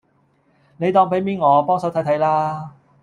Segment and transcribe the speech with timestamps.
[0.77, 2.73] 你當俾面我，幫手睇睇啦